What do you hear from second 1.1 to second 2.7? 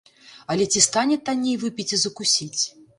танней выпіць і закусіць?